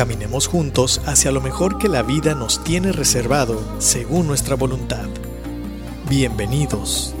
[0.00, 5.04] Caminemos juntos hacia lo mejor que la vida nos tiene reservado según nuestra voluntad.
[6.08, 7.14] Bienvenidos.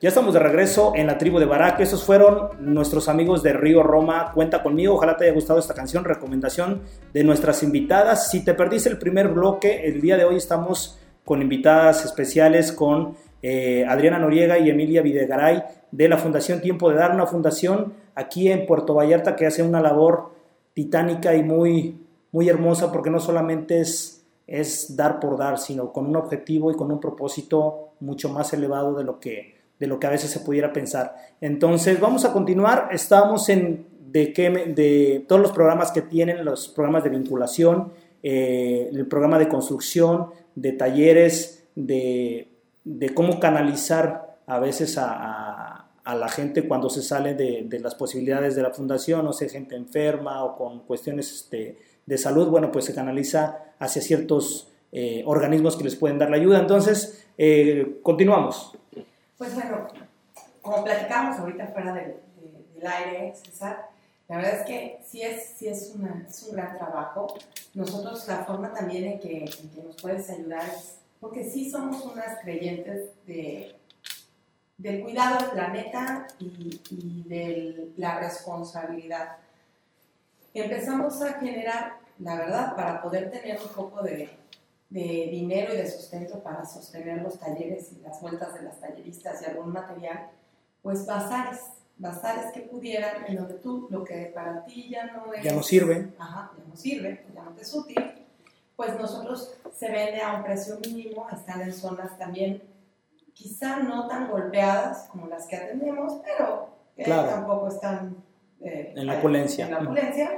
[0.00, 1.80] Ya estamos de regreso en la tribu de Barak.
[1.80, 4.30] Esos fueron nuestros amigos de Río Roma.
[4.32, 4.94] Cuenta conmigo.
[4.94, 6.04] Ojalá te haya gustado esta canción.
[6.04, 8.30] Recomendación de nuestras invitadas.
[8.30, 13.16] Si te perdiste el primer bloque, el día de hoy estamos con invitadas especiales con
[13.42, 18.52] eh, Adriana Noriega y Emilia Videgaray de la Fundación Tiempo de Dar, una fundación aquí
[18.52, 20.32] en Puerto Vallarta que hace una labor
[20.74, 26.06] titánica y muy, muy hermosa porque no solamente es, es dar por dar, sino con
[26.06, 30.06] un objetivo y con un propósito mucho más elevado de lo que de lo que
[30.06, 31.14] a veces se pudiera pensar.
[31.40, 32.88] Entonces, vamos a continuar.
[32.92, 34.32] Estamos en de,
[34.74, 40.30] de todos los programas que tienen, los programas de vinculación, eh, el programa de construcción,
[40.54, 42.48] de talleres, de,
[42.84, 47.94] de cómo canalizar a veces a, a, la gente cuando se sale de, de, las
[47.94, 52.72] posibilidades de la fundación, o sea, gente enferma o con cuestiones este, de salud, bueno,
[52.72, 56.60] pues se canaliza hacia ciertos eh, organismos que les pueden dar la ayuda.
[56.60, 58.72] Entonces, eh, continuamos.
[59.38, 59.86] Pues bueno,
[60.60, 62.16] como platicamos ahorita fuera del,
[62.84, 63.88] aire, César,
[64.28, 67.38] la verdad es que sí es, sí es, una, es un gran trabajo.
[67.74, 72.04] Nosotros la forma también en que, en que nos puedes ayudar es, porque sí somos
[72.04, 73.76] unas creyentes de,
[74.76, 79.36] del cuidado del planeta y de la responsabilidad.
[80.52, 84.30] Empezamos a generar, la verdad, para poder tener un poco de,
[84.90, 89.42] de dinero y de sustento para sostener los talleres y las vueltas de las talleristas
[89.42, 90.28] y algún material,
[90.82, 91.60] pues bazares,
[91.98, 95.44] bazares que pudieran, en donde tú lo que para ti ya no es...
[95.44, 96.08] Ya no sirve.
[96.18, 98.02] Ajá, ya no sirve, ya no te es útil,
[98.76, 102.62] pues nosotros se vende a un precio mínimo, están en zonas también
[103.34, 107.28] quizá no tan golpeadas como las que atendemos, pero que Claro.
[107.28, 108.16] tampoco están...
[108.60, 109.66] eh, En la opulencia.
[109.66, 110.30] En la opulencia.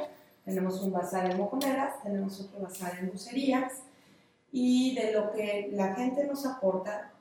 [0.45, 3.83] Tenemos un bazar en mojoneras, tenemos otro bazar en bucerías,
[4.53, 7.13] y de lo que la gente nos aporta,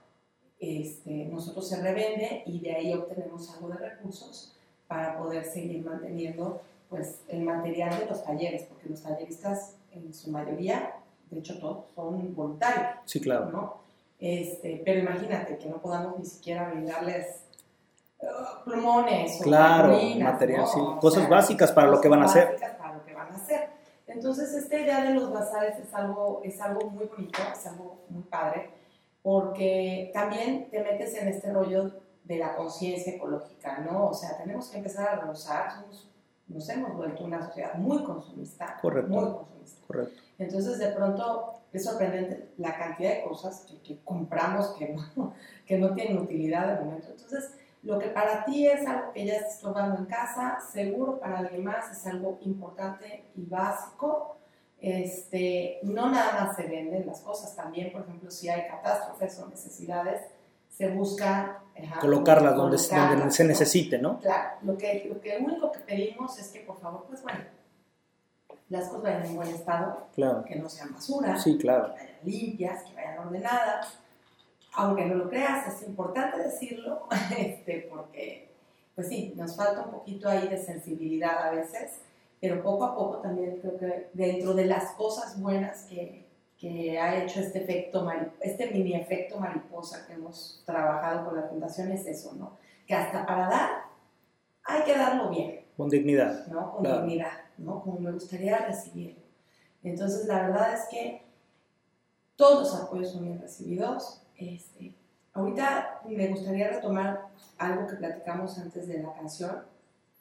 [0.60, 4.56] este, nosotros se revende y de ahí obtenemos algo de recursos
[4.88, 10.32] para poder seguir manteniendo pues, el material de los talleres, porque los talleristas en su
[10.32, 10.96] mayoría,
[11.30, 13.50] de hecho todos, son voluntarios, Sí, claro.
[13.52, 13.78] ¿no?
[14.20, 17.44] Este, pero imagínate que no podamos ni siquiera brindarles
[18.22, 20.68] uh, plumones o Claro, cartulinas, material, ¿no?
[20.68, 20.80] sí.
[20.82, 22.48] O Cosas sea, básicas para lo que van a hacer.
[22.48, 23.70] básicas para lo que van a hacer.
[24.10, 28.24] Entonces, esta idea de los bazares es algo, es algo muy bonito, es algo muy
[28.24, 28.70] padre,
[29.22, 31.92] porque también te metes en este rollo
[32.24, 34.08] de la conciencia ecológica, ¿no?
[34.08, 36.10] O sea, tenemos que empezar a rehusar, somos,
[36.48, 39.10] nos hemos vuelto una sociedad muy consumista, Correcto.
[39.10, 39.88] muy consumista.
[39.88, 40.22] Correcto.
[40.38, 45.34] Entonces, de pronto, es sorprendente la cantidad de cosas que, que compramos que no,
[45.66, 47.08] que no tienen utilidad de momento.
[47.12, 47.52] Entonces,
[47.84, 51.64] lo que para ti es algo que ya estás probando en casa, seguro para alguien
[51.64, 54.36] más es algo importante y básico.
[54.82, 59.48] Este, no nada más se venden las cosas, también, por ejemplo, si hay catástrofes o
[59.48, 60.22] necesidades,
[60.70, 64.20] se busca ajá, Colocarlas donde, se necesite, ¿no?
[64.20, 67.40] Claro, lo que, lo que único que pedimos es que por favor, pues bueno,
[68.70, 70.46] las cosas vayan en buen estado, Claro.
[70.46, 71.88] que no sean basura, Sí, claro.
[71.88, 74.00] que vayan limpias, que vayan ordenadas.
[74.74, 77.08] Aunque no lo creas, es importante decirlo,
[77.38, 78.50] este, porque,
[78.96, 82.00] pues sí, nos falta un poquito ahí de sensibilidad a veces,
[82.40, 86.26] pero poco a poco también creo que dentro de las cosas buenas que,
[86.58, 88.08] que ha hecho este efecto,
[88.40, 92.58] este mini efecto mariposa que hemos trabajado con la fundación es eso, ¿no?
[92.88, 93.70] Que hasta para dar
[94.70, 95.66] hay que darlo bien.
[95.76, 96.46] Con dignidad.
[96.48, 96.72] ¿no?
[96.74, 97.02] Con Claro.
[97.02, 97.82] dignidad, ¿no?
[97.82, 99.22] Como me gustaría recibirlo.
[99.84, 101.24] Entonces, la verdad es que
[102.36, 104.22] todos los apoyos son bien recibidos.
[104.40, 104.94] Este,
[105.34, 107.28] ahorita me gustaría retomar
[107.58, 109.64] algo que platicamos antes de la canción.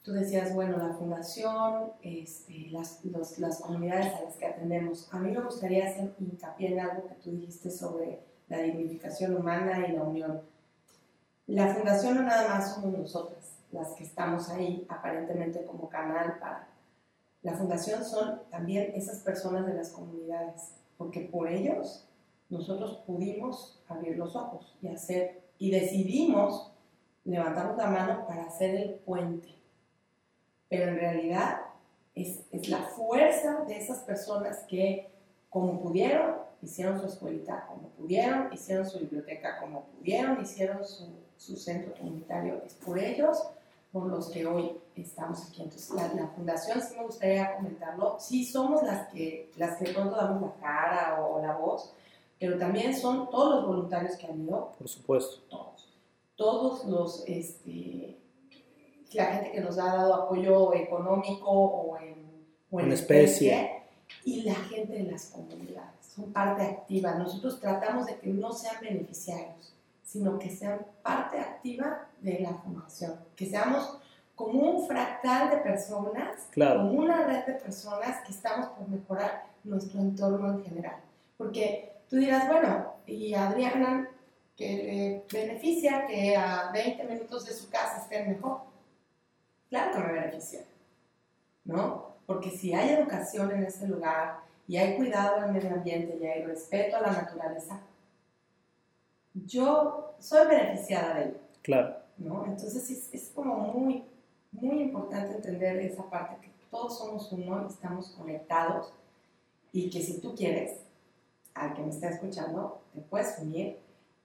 [0.03, 5.09] Tú decías, bueno, la fundación, este, las, los- las comunidades a las que atendemos.
[5.13, 9.87] A mí me gustaría hacer hincapié en algo que tú dijiste sobre la dignificación humana
[9.87, 10.41] y la unión.
[11.47, 16.69] La fundación no nada más somos nosotras, las que estamos ahí aparentemente como canal para
[17.43, 22.08] la fundación son también esas personas de las comunidades, porque por ellos
[22.49, 26.73] nosotros pudimos abrir los ojos y hacer, y decidimos,
[27.25, 29.55] levantamos la mano para hacer el puente.
[30.69, 31.61] Pero en realidad
[32.15, 35.11] es, es la fuerza de esas personas que,
[35.51, 41.07] como pudieron, hicieron su escuelita como pudieron, hicieron su biblioteca como pudieron, hicieron su,
[41.37, 42.63] su centro comunitario.
[42.67, 43.43] Es por ellos
[43.93, 45.63] por los que hoy estamos aquí.
[45.63, 50.17] Entonces, la, la, fundación, sí me gustaría comentarlo, sí somos las que, las que pronto
[50.17, 51.95] damos la cara o, o la voz,
[52.39, 54.73] pero también son todos los voluntarios que han ido.
[54.79, 55.43] Por supuesto.
[55.49, 55.89] Todos.
[56.37, 58.17] Todos los, este,
[59.13, 62.17] la gente que nos ha dado apoyo económico o en,
[62.71, 63.55] o en, especie.
[63.55, 63.83] especie.
[64.25, 66.07] Y la gente de las comunidades.
[66.15, 67.15] Son parte activa.
[67.15, 73.17] Nosotros tratamos de que no sean beneficiarios, sino que sean parte activa de la fundación.
[73.35, 73.99] Que seamos
[74.35, 76.81] como un fractal de personas, claro.
[76.81, 81.01] como una red de personas que estamos por mejorar nuestro entorno en general.
[81.37, 84.09] Porque tú dirás, bueno, y Adriana,
[84.57, 88.63] que le beneficia que a 20 minutos de su casa estén mejor.
[89.69, 90.65] Claro que me beneficia,
[91.65, 92.17] ¿no?
[92.27, 96.43] Porque si hay educación en ese lugar y hay cuidado al medio ambiente y hay
[96.43, 97.81] respeto a la naturaleza,
[99.35, 101.39] yo soy beneficiada de ello.
[101.63, 101.97] Claro.
[102.19, 102.45] ¿no?
[102.47, 104.05] Entonces es, es como muy,
[104.53, 108.93] muy importante entender esa parte, que todos somos uno y estamos conectados
[109.73, 110.81] y que si tú quieres,
[111.59, 113.77] al que me está escuchando, te puedes unir,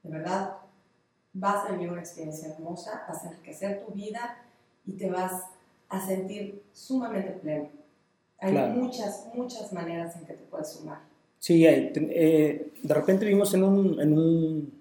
[0.03, 0.57] de verdad
[1.33, 4.37] vas a vivir una experiencia hermosa, vas a enriquecer tu vida
[4.85, 5.43] y te vas
[5.89, 7.69] a sentir sumamente pleno.
[8.39, 8.73] Hay Claro.
[8.73, 10.99] muchas, muchas maneras en que te puedes sumar.
[11.39, 14.73] Sí, eh, de repente vivimos en un, en un,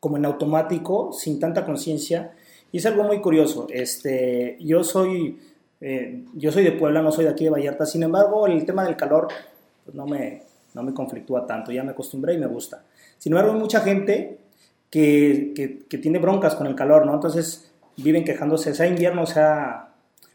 [0.00, 2.34] como en automático, sin tanta conciencia,
[2.70, 3.66] y es algo muy curioso.
[3.70, 5.40] Este, yo soy,
[5.80, 8.84] eh, yo soy de Puebla, no soy de aquí de Vallarta, sin embargo, el tema
[8.84, 9.28] del calor
[9.84, 10.42] pues, no me,
[10.78, 12.84] no me conflictúa tanto, ya me acostumbré y me gusta.
[13.18, 14.38] Sin embargo, hay mucha gente
[14.90, 15.52] que,
[15.88, 17.14] que, tiene broncas con el calor, ¿no?
[17.14, 19.88] Entonces viven quejándose, sea invierno, sea,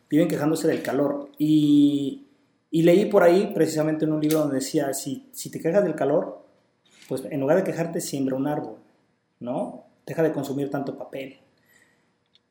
[0.09, 1.29] viven quejándose del calor.
[1.37, 2.25] Y,
[2.71, 5.95] y leí por ahí precisamente en un libro donde decía, si, si te quejas del
[5.95, 6.43] calor,
[7.07, 8.75] pues en lugar de quejarte, siembra un árbol,
[9.39, 9.85] ¿no?
[10.05, 11.37] Deja de consumir tanto papel.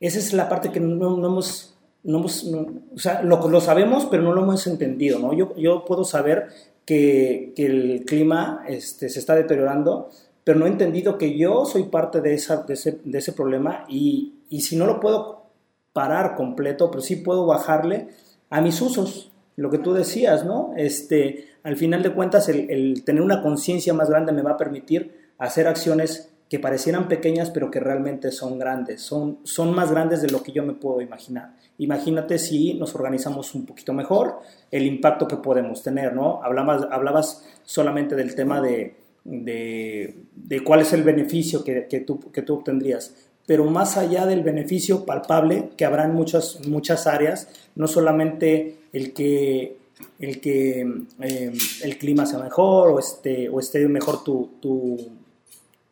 [0.01, 4.23] Esa es la parte que no, no hemos no- o sea, lo, lo sabemos, pero
[4.23, 5.33] no lo hemos entendido, ¿no?
[5.35, 6.49] Yo, yo puedo saber
[6.85, 10.11] que, el clima este, se está deteriorando,
[10.45, 13.85] pero no he entendido que yo soy parte de, esa, de, ese, de ese problema
[13.89, 15.47] y, y si no lo puedo
[15.93, 18.09] parar completo, pero sí puedo bajarle
[18.51, 20.73] a mis usos, lo que tú decías, ¿no?
[20.77, 25.15] Este, al final de cuentas, el tener una conciencia más grande me va a permitir
[25.39, 30.29] hacer acciones que parecieran pequeñas, pero que realmente son grandes, son, son más grandes de
[30.29, 31.55] lo que yo me puedo imaginar.
[31.79, 34.41] Imagínate si nos organizamos un poquito mejor,
[34.71, 36.43] el impacto que podemos tener, ¿no?
[36.43, 42.21] Hablabas, hablabas solamente del tema de, de, de cuál es el beneficio que, que, tú,
[42.31, 43.15] que tú obtendrías,
[43.47, 49.15] pero más allá del beneficio palpable que habrá en muchas, muchas áreas, no solamente el
[49.15, 49.79] que,
[50.19, 50.83] el, que
[51.19, 51.53] eh,
[51.83, 54.99] el clima sea mejor o esté, o esté mejor tu, tu,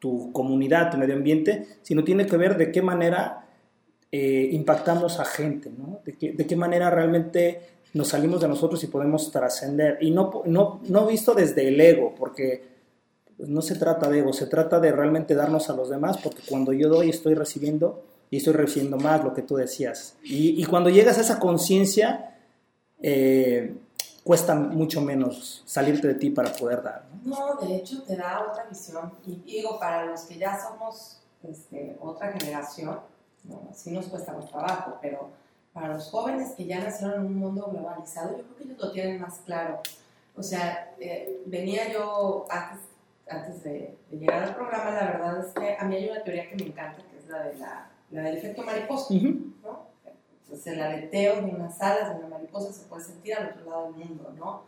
[0.00, 3.46] tu comunidad, tu medio ambiente, sino tiene que ver de qué manera
[4.10, 6.00] eh, impactamos a gente, ¿no?
[6.04, 7.60] De qué, manera realmente
[7.94, 9.98] nos salimos de nosotros y podemos trascender.
[10.00, 12.64] Y no, no, no visto desde el ego, porque
[13.36, 16.42] pues, no se trata de ego, se trata de realmente darnos a los demás, porque
[16.48, 20.16] cuando yo doy estoy recibiendo y estoy recibiendo más lo que tú decías.
[20.24, 22.36] Y, y cuando llegas a esa conciencia,
[23.02, 23.74] eh,
[24.24, 27.04] cuesta mucho menos salirte de ti para poder dar.
[27.24, 27.56] ¿no?
[27.56, 29.12] No, de hecho te da otra visión.
[29.26, 33.00] Y digo, para los que ya somos este, otra generación,
[33.44, 33.68] ¿no?
[33.74, 35.30] sí nos cuesta más trabajo, pero
[35.72, 38.92] para los jóvenes que ya nacieron en un mundo globalizado, yo creo que ellos lo
[38.92, 39.80] tienen más claro.
[40.36, 42.80] O sea, eh, venía yo antes,
[43.28, 46.48] antes de, de, llegar al programa, la verdad es que a mí hay una teoría
[46.48, 49.52] que me encanta, que es la, de la, la del efecto mariposa, Uh -huh.
[49.62, 49.89] ¿no?
[50.50, 53.92] Entonces, el aleteo de unas alas de una mariposa se puede sentir al otro lado
[53.92, 54.64] del mundo, ¿no?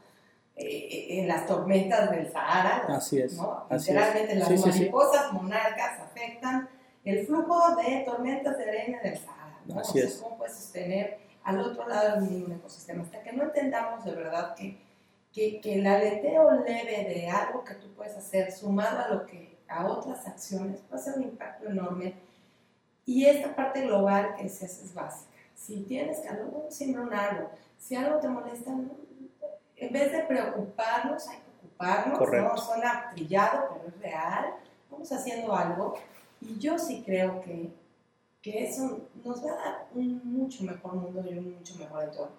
[0.54, 3.66] Eh, en las tormentas del Sahara, así es, ¿no?
[3.68, 4.38] así literalmente es.
[4.38, 6.68] las sí, mariposas sí, monarcas afectan
[7.04, 9.80] el flujo de tormentas de arena del Sahara, ¿no?
[9.80, 10.16] Así o sea, es.
[10.18, 13.02] ¿Cómo puedes sostener al otro lado del mundo un ecosistema?
[13.02, 14.78] Hasta que no entendamos de verdad que,
[15.32, 19.58] que, que el aleteo leve de algo que tú puedes hacer, sumado a lo que
[19.66, 22.14] a otras acciones, puede hacer un impacto enorme.
[23.04, 25.31] Y esta parte global que se hace es básica.
[25.64, 27.48] Si tienes calor, siembra un árbol.
[27.78, 28.72] Si algo te molesta,
[29.76, 32.18] en vez de preocuparnos, hay que ocuparnos.
[32.18, 32.48] Correcto.
[32.48, 32.58] ¿no?
[32.58, 34.54] Suena trillado, pero es real.
[34.90, 35.94] Vamos haciendo algo.
[36.40, 37.70] Y yo sí creo que,
[38.42, 42.34] que eso nos va a dar un mucho mejor mundo y un mucho mejor entorno.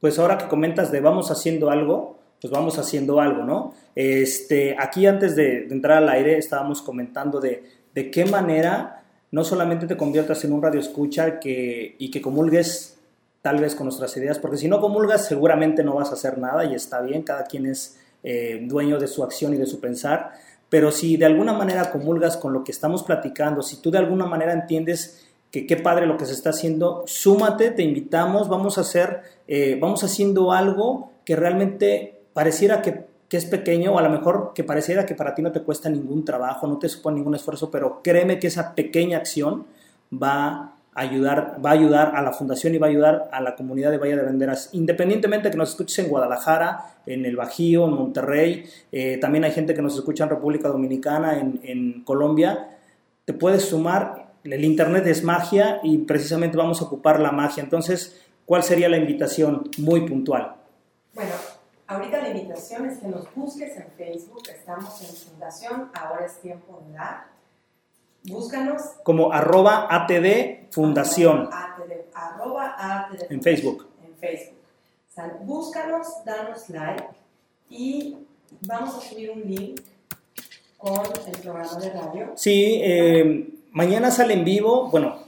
[0.00, 3.74] pues ahora que comentas de vamos haciendo algo, pues vamos haciendo algo, ¿no?
[3.94, 9.03] Este, aquí antes de, entrar al aire estábamos comentando de, de qué manera
[9.34, 13.00] no solamente te conviertas en un radio escucha que, y que comulgues
[13.42, 16.64] tal vez con nuestras ideas, porque si no comulgas seguramente no vas a hacer nada
[16.64, 20.30] y está bien, cada quien es eh, dueño de su acción y de su pensar,
[20.68, 24.24] pero si de alguna manera comulgas con lo que estamos platicando, si tú de alguna
[24.24, 28.82] manera entiendes que qué padre lo que se está haciendo, súmate, te invitamos, vamos a
[28.82, 34.10] hacer, eh, vamos haciendo algo que realmente pareciera que que es pequeño o a lo
[34.10, 37.34] mejor que pareciera que para ti no te cuesta ningún trabajo, no te supone ningún
[37.34, 39.66] esfuerzo, pero créeme que esa pequeña acción
[40.12, 43.56] va a ayudar, va a ayudar a la fundación y va a ayudar a la
[43.56, 47.86] comunidad de Valle de Venderas, independientemente de que nos escuches en Guadalajara, en el Bajío,
[47.86, 52.76] en Monterrey, eh, también hay gente que nos escucha en República Dominicana, en, en Colombia,
[53.24, 58.22] te puedes sumar, el Internet es magia y precisamente vamos a ocupar la magia, entonces,
[58.44, 60.54] ¿cuál sería la invitación muy puntual?
[61.14, 61.30] Bueno,
[61.94, 64.42] Ahorita la invitación es que nos busques en Facebook.
[64.52, 67.26] Estamos en Fundación Ahora es Tiempo de Dar.
[68.24, 68.82] Búscanos.
[69.04, 71.48] Como arroba ATD Fundación.
[72.12, 73.86] arroba ATD En Facebook.
[74.04, 74.58] En Facebook.
[75.42, 77.04] búscanos, danos like
[77.70, 78.16] y
[78.62, 79.80] vamos a subir un link
[80.76, 82.32] con el programa de radio.
[82.34, 84.88] Sí, eh, mañana sale en vivo.
[84.90, 85.18] Bueno,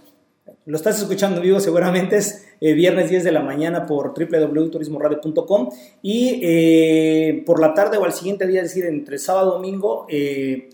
[0.65, 5.71] lo estás escuchando en vivo seguramente es eh, viernes 10 de la mañana por www.turismoradio.com
[6.03, 10.07] y eh, por la tarde o al siguiente día, es decir, entre sábado y domingo,
[10.09, 10.71] eh,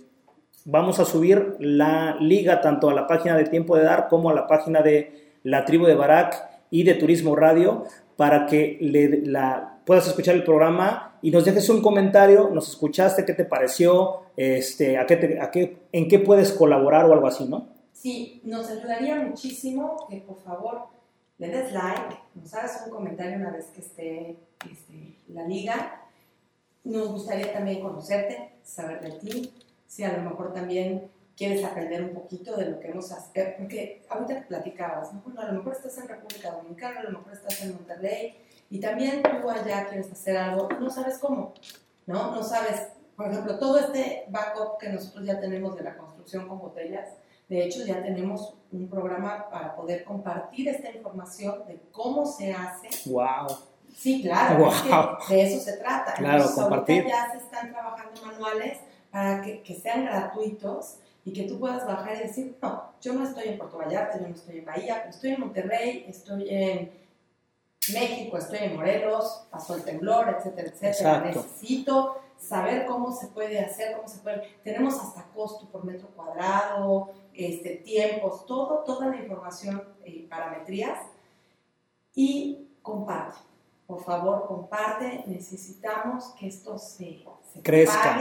[0.64, 4.34] vamos a subir la liga tanto a la página de Tiempo de Dar como a
[4.34, 7.84] la página de la tribu de Barak y de Turismo Radio
[8.16, 13.24] para que le, la, puedas escuchar el programa y nos dejes un comentario, nos escuchaste,
[13.24, 17.44] qué te pareció, este, a qué a qué, en qué puedes colaborar o algo así,
[17.44, 17.68] ¿no?
[17.92, 20.82] Sí, nos ayudaría muchísimo que por favor
[21.42, 24.38] le des like, nos hagas un comentario una vez que esté
[24.70, 26.00] este, la liga.
[26.84, 29.52] Nos gustaría también conocerte, saber de ti,
[29.88, 34.04] si a lo mejor también quieres aprender un poquito de lo que hemos hecho, porque
[34.08, 35.40] ahorita te platicabas, ¿no?
[35.40, 38.36] a lo mejor estás en República Dominicana, a lo mejor estás en Monterrey,
[38.70, 41.54] y también tú allá quieres hacer algo, no sabes cómo,
[42.06, 42.30] ¿no?
[42.30, 46.60] No sabes, por ejemplo, todo este backup que nosotros ya tenemos de la construcción con
[46.60, 47.08] botellas,
[47.52, 52.88] de hecho, ya tenemos un programa para poder compartir esta información de cómo se hace.
[53.10, 53.46] ¡Wow!
[53.94, 54.70] Sí, claro,
[55.28, 56.14] de eso se trata.
[56.14, 57.06] Claro, compartir.
[57.06, 58.78] ya se están trabajando manuales
[59.10, 63.24] para que, que, sean gratuitos y que tú puedas bajar y decir, no, yo no
[63.24, 66.90] estoy en Puerto Vallarta, yo no estoy en Bahía, pero estoy en Monterrey, estoy en
[67.92, 71.20] México, estoy en Morelos, pasó el temblor, etcétera, etcétera.
[71.20, 74.42] Necesito saber cómo se puede hacer, cómo se puede.
[74.64, 80.98] Tenemos hasta costo por metro cuadrado, este, tiempos, todo, toda la información y parametrías.
[82.14, 83.38] Y comparte,
[83.86, 85.24] por favor, comparte.
[85.26, 87.24] Necesitamos que esto se,
[87.62, 88.18] crezca,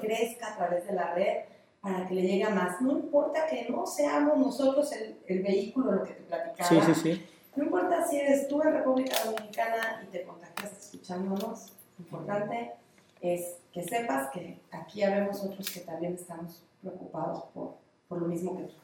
[0.00, 1.44] crezca a través de la red
[1.80, 2.80] para que le llegue a más.
[2.80, 6.68] No importa que no seamos nosotros el, el vehículo, lo que te platicaba.
[6.68, 7.26] Sí, sí, sí.
[7.56, 11.72] No importa si eres tú en República Dominicana y te contactas escuchándonos.
[11.98, 12.72] Importante
[13.20, 17.74] es que sepas que aquí habemos otros que también estamos preocupados por,
[18.12, 18.74] por lo mismo que tú.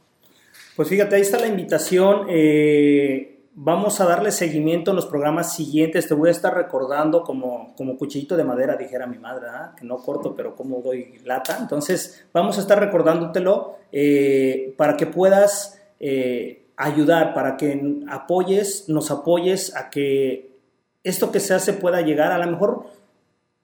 [0.74, 2.26] Pues fíjate, ahí está la invitación.
[2.30, 6.08] Eh, vamos a darle seguimiento en los programas siguientes.
[6.08, 9.96] Te voy a estar recordando como, como cuchillito de madera, dijera mi madre, que no
[9.98, 11.58] corto, pero como doy lata.
[11.60, 19.10] Entonces, vamos a estar recordándotelo eh, para que puedas eh, ayudar, para que apoyes, nos
[19.10, 20.56] apoyes a que
[21.04, 22.32] esto que se hace pueda llegar.
[22.32, 22.86] A lo mejor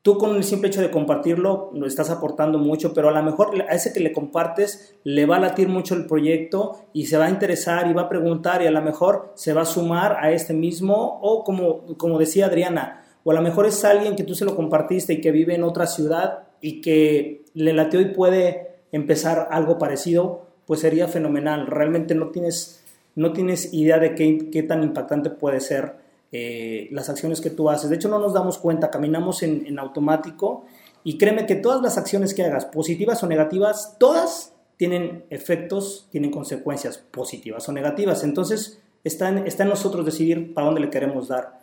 [0.05, 3.59] tú con el simple hecho de compartirlo lo estás aportando mucho, pero a lo mejor
[3.63, 7.25] a ese que le compartes le va a latir mucho el proyecto y se va
[7.25, 10.31] a interesar y va a preguntar y a lo mejor se va a sumar a
[10.31, 14.35] este mismo o como, como decía Adriana, o a lo mejor es alguien que tú
[14.35, 18.83] se lo compartiste y que vive en otra ciudad y que le latió y puede
[18.93, 21.67] empezar algo parecido, pues sería fenomenal.
[21.67, 22.85] Realmente no tienes,
[23.15, 26.04] no tienes idea de qué, qué tan impactante puede ser
[26.37, 27.91] eh, las acciones que tú haces.
[27.91, 30.65] De hecho, no nos damos cuenta, caminamos en, automático
[31.05, 36.33] y créeme que todas las acciones que hagas, positivas o negativas, todas tienen efectos, tienen
[36.33, 38.25] consecuencias positivas o negativas.
[38.25, 41.61] Entonces, está en, en nosotros decidir para dónde le queremos dar.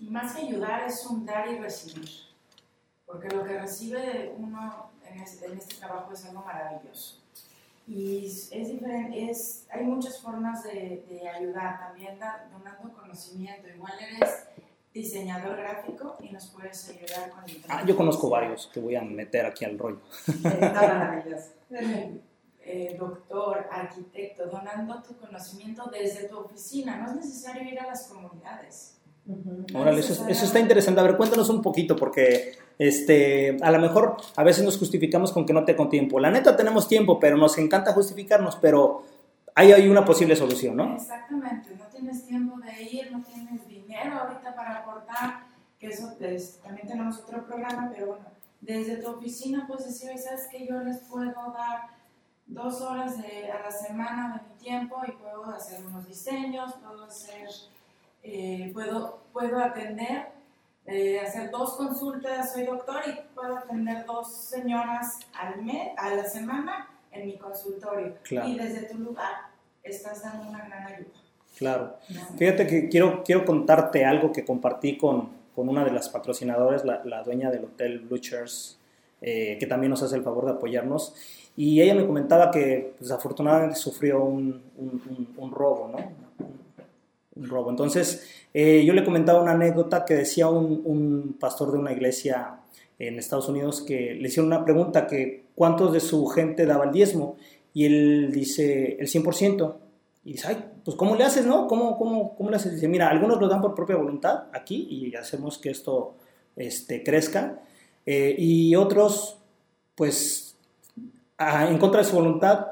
[0.00, 2.08] Más que ayudar es un dar y recibir,
[3.06, 7.21] porque lo que recibe uno en en este trabajo es algo maravilloso.
[7.86, 13.68] Y es diferente, es, hay muchas formas de, de ayudar, también donando conocimiento.
[13.68, 14.46] Igual eres
[14.94, 19.02] diseñador gráfico y nos puedes ayudar con el Ah, yo conozco varios que voy a
[19.02, 20.00] meter aquí al rollo.
[22.64, 26.96] Eh, doctor, arquitecto, donando tu conocimiento desde tu oficina.
[26.98, 29.00] No es necesario ir a las comunidades.
[29.74, 31.00] Órale, eso, eso, está interesante.
[31.00, 35.46] A ver, cuéntanos un poquito, porque este, a lo mejor a veces nos justificamos con
[35.46, 36.18] que no tengo tiempo.
[36.18, 39.04] La neta tenemos tiempo, pero nos encanta justificarnos, pero
[39.54, 40.96] ahí hay una posible solución, ¿no?
[40.96, 45.44] Exactamente, no tienes tiempo de ir, no tienes dinero ahorita para aportar,
[45.78, 48.24] que eso pues, también tenemos otro programa, pero bueno,
[48.60, 51.90] desde tu oficina puedes decir, ¿sabes que Yo les puedo dar
[52.46, 57.48] dos horas a la semana de mi tiempo y puedo hacer unos diseños, puedo hacer,
[58.22, 60.26] eh, puedo, puedo atender,
[60.86, 66.24] eh, hacer dos consultas, soy doctor y puedo atender dos señoras al mes, a la
[66.24, 68.14] semana en mi consultorio.
[68.46, 69.50] Y desde tu lugar
[69.82, 71.10] estás dando una gran ayuda.
[71.58, 71.96] Claro.
[72.38, 77.02] Fíjate que quiero, quiero contarte algo que compartí con, con una de las patrocinadoras, la,
[77.04, 78.78] la dueña del hotel Blue Chairs,
[79.20, 81.14] eh, que también nos hace el favor de apoyarnos.
[81.56, 84.62] Y ella me comentaba que desafortunadamente sufrió un,
[85.36, 85.98] un, robo, ¿no?
[87.36, 87.70] Robo.
[87.70, 92.58] Entonces, eh, yo le comentaba una anécdota que decía un, pastor de una iglesia
[92.98, 96.92] en Estados Unidos que le hicieron una pregunta que cuántos de su gente daba el
[96.92, 97.36] diezmo
[97.72, 99.76] y él dice el 100%.
[100.24, 101.66] Y dice, ay, pues ¿cómo le haces, no?
[101.66, 102.74] ¿Cómo, cómo, cómo le haces?
[102.74, 106.14] Dice, mira, algunos lo dan por propia voluntad aquí y hacemos que esto
[106.54, 107.60] este, crezca.
[108.06, 109.38] Eh, y otros,
[109.96, 110.56] pues
[111.38, 112.66] en contra de su voluntad,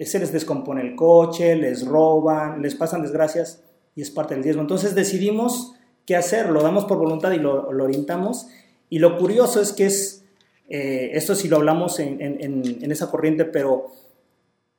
[0.00, 3.62] se les descompone el coche, les roban, les pasan desgracias
[3.94, 4.62] y es parte del diezmo.
[4.62, 5.74] Entonces decidimos
[6.06, 8.48] qué hacer, lo damos por voluntad y lo, orientamos.
[8.90, 10.24] Y lo curioso es que es,
[10.68, 13.92] eh, esto sí lo hablamos en, esa corriente, pero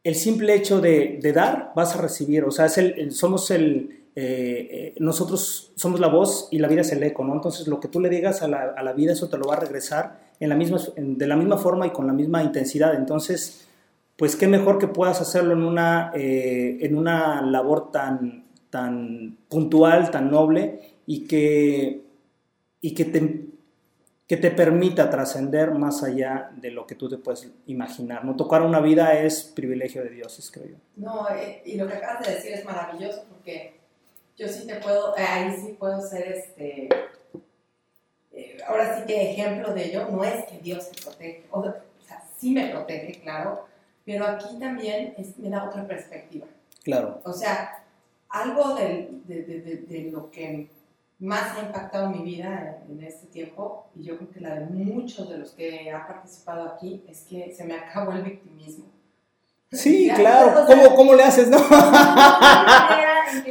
[0.03, 4.67] el simple hecho de, dar, vas a recibir, o sea, es el, somos el, eh,
[4.72, 7.34] eh, nosotros somos la voz y la vida es el eco, ¿no?
[7.34, 9.55] Entonces lo que tú le digas a la, a la vida, eso te lo va
[9.55, 12.96] a regresar en la misma, de la misma forma y con la misma intensidad.
[12.96, 13.65] Entonces,
[14.17, 18.42] pues qué mejor que puedas hacerlo en una, eh, en una labor tan,
[18.73, 22.01] tan puntual, tan noble y que,
[22.81, 23.45] y que te,
[24.25, 28.25] que te permita trascender más allá de lo que tú te puedes imaginar.
[28.25, 30.75] No tocar una vida es privilegio de Dios, creo yo.
[30.95, 33.79] No, eh, y lo que acabas de decir es maravilloso porque
[34.36, 36.89] yo sí te puedo, ahí sí puedo ser este
[38.31, 42.23] eh, ahora sí que ejemplo de ello, no es que Dios te protege, o, sea,
[42.39, 43.67] sí me protege, claro,
[44.03, 46.47] pero aquí también es, me da otra perspectiva.
[46.83, 47.21] Claro.
[47.23, 47.83] O sea,
[48.34, 50.69] algo de, de, de, de, lo que
[51.19, 54.65] más ha impactado mi vida en, en este tiempo, y yo creo que la de
[54.65, 58.86] muchos de los que han participado aquí, es que se me acabó el victimismo.
[59.72, 60.65] Sí, claro.
[60.65, 61.58] ¿Cómo, ¿Cómo, le haces, no?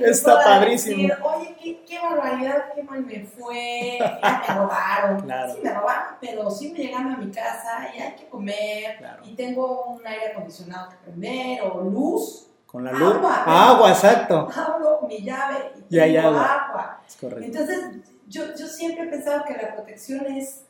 [0.04, 1.12] Está padrísimo.
[1.22, 3.98] Oye, qué, qué, barbaridad, qué mal me fue.
[4.00, 5.20] me robaron.
[5.20, 8.98] Sí, me robaron, pero sí me llegan a mi casa y hay que comer.
[9.24, 12.48] Y tengo un aire acondicionado que prender o luz.
[12.72, 13.16] Con la luz.
[13.16, 13.44] Agua.
[13.46, 14.48] Agua, exacto.
[14.54, 16.66] Abro mi llave y, y agua.
[16.68, 17.02] agua.
[17.06, 17.44] Es correcto.
[17.44, 17.84] Entonces,
[18.26, 20.62] yo, yo siempre he pensado que la protección es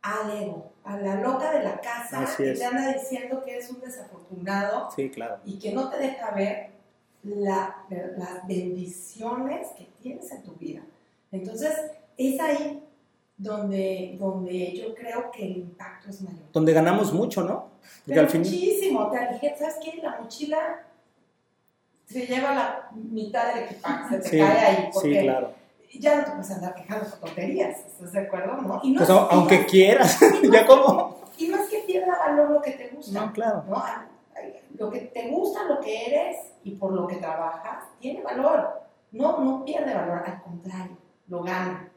[0.00, 3.80] al ego, a la loca de la casa que te anda diciendo que eres un
[3.80, 4.88] desafortunado
[5.44, 6.70] y que no te deja ver
[7.22, 10.80] las bendiciones que tienes en tu vida.
[11.30, 11.74] Entonces,
[12.16, 12.82] es ahí
[13.42, 16.52] donde, donde yo creo que el impacto es mayor.
[16.52, 17.68] Donde ganamos mucho, ¿no?
[18.06, 19.10] Pero muchísimo.
[19.10, 20.00] Te ¿sabes qué?
[20.02, 20.86] La mochila
[22.06, 24.90] se lleva la mitad del equipaje, se te cae ahí.
[24.92, 25.60] Porque sí, claro
[25.98, 28.56] ya no te puedes andar quejando de tonterías, ¿estás de acuerdo?
[28.62, 28.80] ¿no?
[28.82, 30.18] Y no pues aunque quieras,
[30.52, 31.20] ya como...
[31.36, 33.20] Y no es que pierda valor lo que te gusta.
[33.20, 33.64] No, claro.
[33.66, 33.82] ¿no?
[34.78, 38.82] Lo que te gusta, lo que eres y por lo que trabajas, tiene valor.
[39.12, 40.96] No, no pierde valor, al contrario,
[41.28, 41.89] lo gana.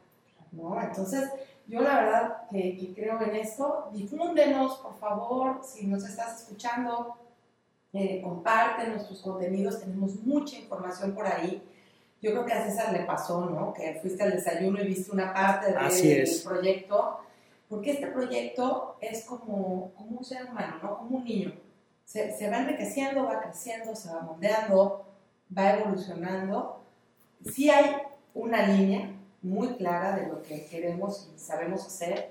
[0.56, 0.80] ¿No?
[0.80, 1.30] Entonces,
[1.66, 3.90] yo la verdad que, que creo en esto.
[3.92, 7.16] Difúndenos, por favor, si nos estás escuchando,
[7.92, 11.62] eh, comparte nuestros contenidos, tenemos mucha información por ahí
[12.24, 13.74] yo creo que a César le pasó, ¿no?
[13.74, 17.20] Que fuiste al desayuno y viste una parte del proyecto.
[17.68, 20.96] Porque este proyecto es como, como un ser humano, ¿no?
[20.96, 21.52] Como un niño.
[22.06, 25.04] Se, se va enriqueciendo, va creciendo, se va moldeando,
[25.56, 26.80] va evolucionando.
[27.52, 27.94] Sí hay
[28.32, 29.13] una línea
[29.44, 32.30] muy clara de lo que queremos y sabemos hacer,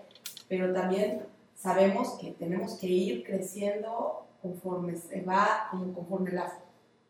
[0.50, 1.22] pero también
[1.56, 6.52] sabemos que tenemos que ir creciendo conforme se va, conforme las,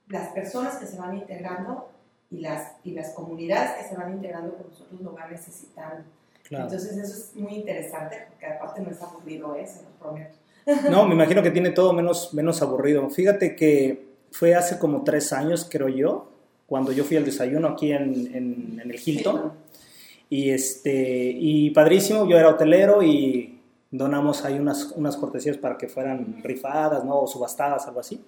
[0.09, 1.89] las personas que se van integrando
[2.29, 6.03] y las, y las comunidades que se van integrando con nosotros lo van necesitando.
[6.49, 9.65] Entonces eso es muy interesante porque aparte no es aburrido, ¿eh?
[9.65, 10.35] se los prometo.
[10.89, 13.09] No, me imagino que tiene todo menos, menos aburrido.
[13.09, 16.29] Fíjate que fue hace como tres años, creo yo,
[16.67, 19.53] cuando yo fui al desayuno aquí en, en, el Hilton.
[20.29, 23.59] Y, este, y padrísimo, yo era hotelero y
[23.91, 27.19] donamos ahí unas, unas cortesías para que fueran rifadas, ¿no?
[27.19, 28.19] O subastadas, algo así.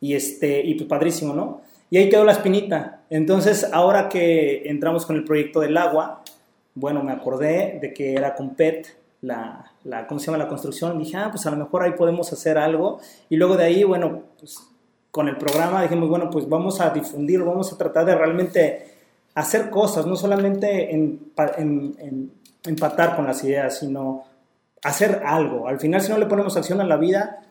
[0.00, 1.60] Y, este, y pues padrísimo, ¿no?
[1.90, 3.02] Y ahí quedó la espinita.
[3.10, 6.22] Entonces, ahora que entramos con el proyecto del agua,
[6.74, 8.88] bueno, me acordé de que era con PET,
[9.20, 10.38] la, la, ¿cómo se llama?
[10.38, 10.98] La construcción.
[10.98, 12.98] Dije, ah, pues a lo mejor ahí podemos hacer algo.
[13.30, 14.58] Y luego de ahí, bueno, pues
[15.12, 18.93] con el programa dijimos, bueno, pues vamos a difundirlo, vamos a tratar de realmente
[19.34, 22.32] hacer cosas, no solamente en, en, en,
[22.64, 24.24] empatar con las ideas, sino
[24.82, 25.68] hacer algo.
[25.68, 27.42] Al final, si no le ponemos acción a la vida,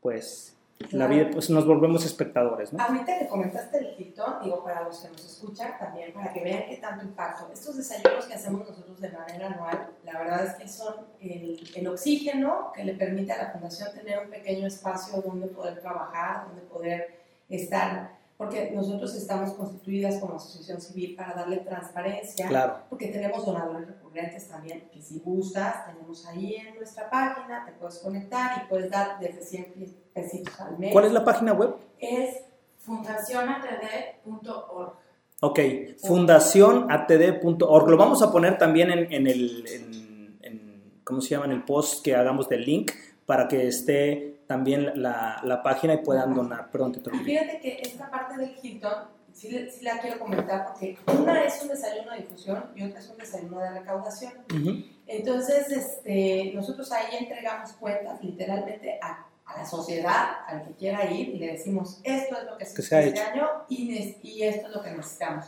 [0.00, 0.50] pues
[0.92, 2.72] la vida, pues nos volvemos espectadores.
[2.72, 2.82] ¿no?
[2.82, 6.64] Ahorita que comentaste el Hilton, digo, para los que nos escuchan también, para que vean
[6.68, 7.50] qué tanto impacto.
[7.52, 11.86] Estos desayunos que hacemos nosotros de manera anual, la verdad es que son el, el
[11.86, 16.62] oxígeno que le permite a la fundación tener un pequeño espacio donde poder trabajar, donde
[16.62, 17.20] poder
[17.50, 22.78] estar porque nosotros estamos constituidas como asociación civil para darle transparencia, claro.
[22.88, 27.98] porque tenemos donadores recurrentes también, que si gustas, tenemos ahí en nuestra página, te puedes
[27.98, 30.90] conectar y puedes dar desde 100 pesitos al mes.
[30.90, 31.74] ¿Cuál es la página web?
[31.98, 32.36] Es
[32.78, 34.94] fundacionatd.org.
[35.42, 35.60] Ok,
[35.98, 37.90] fundacionatd.org.
[37.90, 41.44] Lo vamos a poner también en, en el, en, en, ¿cómo se llama?
[41.44, 42.92] En el post que hagamos del link
[43.26, 46.72] para que esté también la, la página y puedan donar.
[46.72, 51.44] Perdón, te Fíjate que esta parte del Hilton sí, sí, la quiero comentar porque una
[51.44, 54.32] es un desayuno de difusión y otra es un desayuno de recaudación.
[54.52, 54.90] Uh -huh.
[55.06, 61.28] Entonces, este, nosotros ahí entregamos cuentas literalmente a, a, la sociedad, al que quiera ir,
[61.28, 63.30] y le decimos, esto es lo que, que se ha este hecho.
[63.30, 65.44] año y, y esto es lo que necesitamos.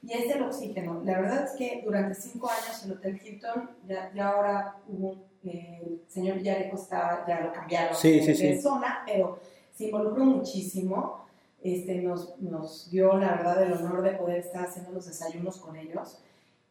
[0.00, 1.02] Y es el oxígeno.
[1.04, 6.02] La verdad es que durante cinco años el Hotel Hilton, ya, ya ahora hubo el
[6.08, 8.62] señor Villarejo está, ya lo cambiaron sí, de, sí, de sí.
[8.62, 9.38] zona, pero
[9.72, 11.24] se involucró muchísimo.
[11.62, 15.76] Este, nos, nos dio la verdad el honor de poder estar haciendo los desayunos con
[15.76, 16.18] ellos.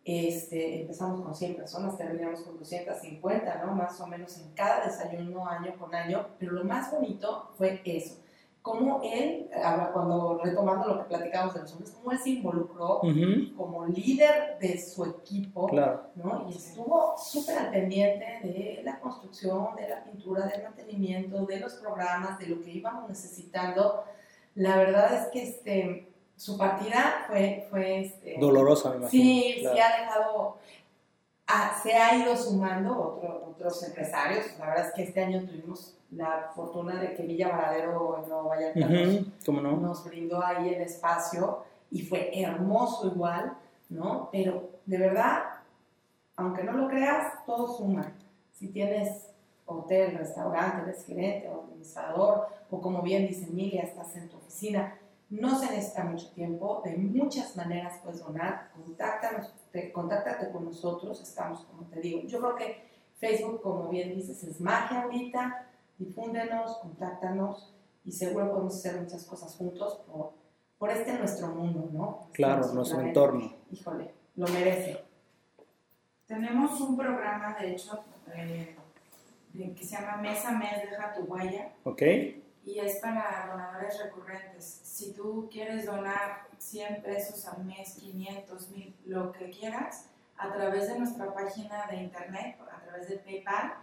[0.06, 3.74] Este, empezamos con 100 personas, terminamos con 250, ¿no?
[3.74, 6.28] Más o menos en cada desayuno, año con año.
[6.38, 8.18] Pero lo más bonito fue eso.
[8.64, 9.50] Cómo él,
[9.94, 13.56] cuando retomando lo que platicamos de los hombres, cómo él se involucró Uh -huh.
[13.58, 16.04] como líder de su equipo, Claro.
[16.16, 16.48] ¿no?
[16.50, 21.74] Y estuvo súper al pendiente de la construcción, de la pintura, del mantenimiento, de los
[21.74, 24.06] programas, de lo que íbamos necesitando.
[24.56, 27.68] La verdad es que este, su partida fue...
[27.70, 29.24] fue este, Dolorosa, me imagino.
[29.24, 29.76] Sí, claro.
[29.76, 30.58] sí ha dejado...
[31.48, 34.46] ah, se ha ido sumando otro- otros empresarios.
[34.58, 38.50] La verdad es que este año tuvimos la fortuna de que Villa Varadero en Nuevo
[38.50, 39.78] Vallarta nos- Ujú, ¿Cómo no?
[39.78, 43.54] nos brindó ahí el espacio y fue hermoso igual,
[43.90, 44.30] ¿no?
[44.32, 45.44] Pero de verdad,
[46.36, 48.12] aunque no lo creas, todo suma.
[48.52, 49.30] Si tienes
[49.66, 54.98] hotel, restaurante, eres gerente o administrador, o como bien dice Emilia, estás en tu oficina,
[55.30, 61.22] no se necesita mucho tiempo, de muchas maneras puedes donar, contáctanos, te- contáctate con nosotros,
[61.22, 62.84] estamos, como te digo, yo creo que
[63.18, 65.68] Facebook, como bien dices, es magia ahorita,
[66.06, 67.74] difúndenos, contáctanos,
[68.06, 70.34] y seguro podemos hacer muchas cosas juntos por,
[70.78, 72.28] por este nuestro mundo, ¿no?
[72.34, 73.20] Claro, Este nuestro planeta.
[73.20, 73.54] entorno.
[73.72, 75.04] Híjole, lo merece.
[76.28, 78.04] Tenemos un programa, de hecho,
[78.36, 78.76] eh,
[79.54, 82.02] que se llama Mes a Mes Deja tu Huella ¿Ok?
[82.66, 84.66] y es para donadores recurrentes.
[84.84, 90.88] Si tú quieres donar 100 pesos al mes, 500, 1000, lo que quieras, a través
[90.88, 93.74] de nuestra página de internet, a través de PayPal,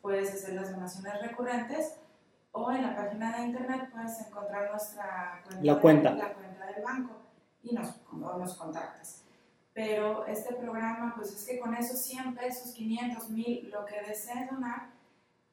[0.00, 1.96] puedes hacer las donaciones recurrentes
[2.52, 6.10] o en la página de internet puedes encontrar nuestra cuenta, La de- cuenta.
[6.14, 7.16] la cuenta del banco
[7.62, 9.22] y nos, nos contactas.
[9.74, 14.50] Pero este programa, pues es que con esos 100 pesos, 500, 1000, lo que desees
[14.50, 14.90] donar,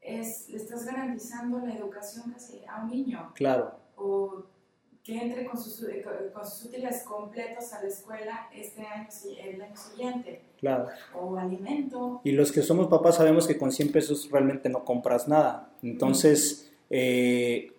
[0.01, 3.79] es, le estás garantizando la educación casi a un niño Claro.
[3.95, 4.43] o
[5.03, 9.07] que entre con sus, eh, con sus útiles completos a la escuela este año,
[9.39, 10.87] el año siguiente, Claro.
[11.15, 12.19] o alimento.
[12.23, 15.69] Y los que somos papás sabemos que con 100 pesos realmente no compras nada.
[15.81, 17.71] Entonces, eh,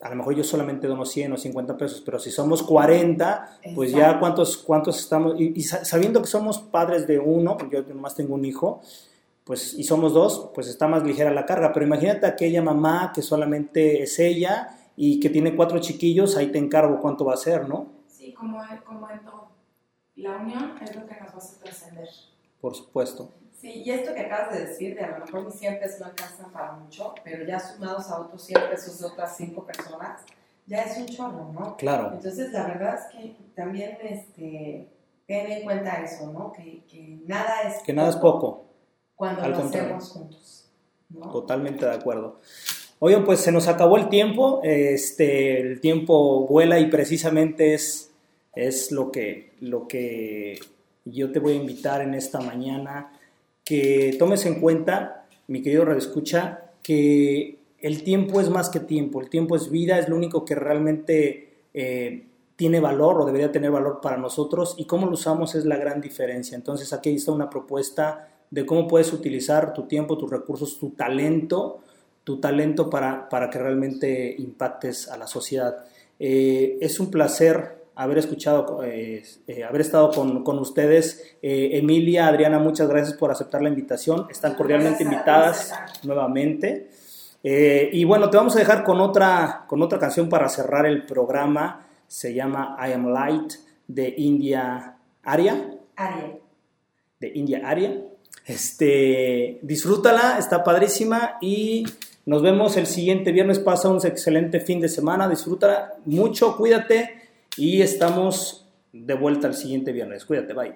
[0.00, 3.92] a lo mejor yo solamente dono 100 o 50 pesos, pero si somos 40, pues
[3.92, 7.94] ya cuántos, cuántos estamos, y, y sa- sabiendo que somos padres de uno, porque yo
[7.94, 8.80] nomás tengo un hijo,
[9.44, 11.70] pues y somos dos, pues está más ligera la carga.
[11.74, 16.56] Pero imagínate aquella mamá que solamente es ella y que tiene cuatro chiquillos, ahí te
[16.58, 17.88] encargo cuánto va a ser, ¿no?
[18.08, 19.49] Sí, como, como en todo.
[20.20, 22.08] La unión es lo que nos hacer trascender.
[22.60, 23.32] Por supuesto.
[23.58, 26.06] Sí, y esto que acabas de decir, de a lo mejor mis 100 pesos no
[26.06, 30.22] alcanzan para mucho, pero ya sumados a otros 100 pesos de otras 5 personas,
[30.66, 31.76] ya es un chorro, ¿no?
[31.76, 32.10] Claro.
[32.12, 34.88] Entonces, la verdad es que también este,
[35.26, 36.52] ten en cuenta eso, ¿no?
[36.52, 38.64] Que, que nada es Que nada es poco.
[39.14, 39.96] cuando al lo contrario.
[39.96, 40.70] hacemos juntos,
[41.10, 41.30] ¿no?
[41.30, 42.40] Totalmente de acuerdo.
[42.98, 44.60] Oigan, pues se nos acabó el tiempo.
[44.62, 48.09] Este, el tiempo vuela y precisamente es,
[48.54, 50.58] es lo, que, lo que
[51.04, 53.12] yo te voy a invitar en esta mañana.
[53.64, 59.20] Que tomes en cuenta, mi querido Radio Escucha, que el tiempo es más que tiempo.
[59.20, 63.70] El tiempo es vida, es lo único que realmente eh, tiene valor o debería tener
[63.70, 66.56] valor para nosotros y cómo lo usamos es la gran diferencia.
[66.56, 71.80] Entonces aquí está una propuesta de cómo puedes utilizar tu tiempo, tus recursos, tu talento,
[72.24, 75.86] tu talento para, para que realmente impactes a la sociedad.
[76.18, 81.36] Eh, es un placer haber escuchado, eh, eh, haber estado con, con ustedes.
[81.42, 84.26] Emilia, Adriana, muchas gracias por aceptar la invitación.
[84.30, 86.90] Están cordialmente invitadas nuevamente.
[87.42, 91.86] y bueno, te vamos a dejar con otra, con otra canción para cerrar el programa
[92.10, 93.52] se llama I Am Light
[93.86, 95.78] de India Aria.
[95.94, 96.38] Aria.
[97.20, 98.02] De India Aria.
[98.44, 101.84] Este, disfrútala, está padrísima y
[102.26, 103.60] nos vemos el siguiente viernes.
[103.60, 107.19] Pasa un excelente fin de semana, disfrútala mucho, cuídate
[107.56, 110.24] y estamos de vuelta el siguiente viernes.
[110.24, 110.74] Cuídate, bye.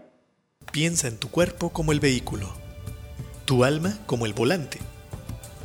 [0.72, 2.52] Piensa en tu cuerpo como el vehículo,
[3.44, 4.78] tu alma como el volante,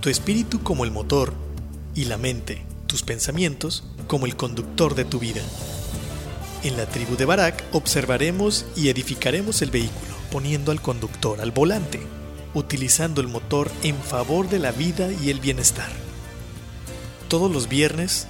[0.02, 1.34] tu espíritu como el motor
[1.96, 5.42] y la mente, tus pensamientos como el conductor de tu vida.
[6.64, 12.02] En la tribu de Barak observaremos y edificaremos el vehículo, poniendo al conductor al volante,
[12.54, 15.90] utilizando el motor en favor de la vida y el bienestar.
[17.30, 18.28] Todos los viernes,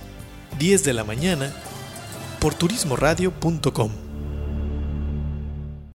[0.60, 1.54] 10 de la mañana,
[2.40, 4.09] por turismoradio.com.